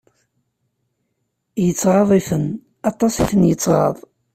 [1.65, 2.45] Yettɣaḍ-iten,
[2.89, 3.97] aṭas i ten-yettɣaḍ.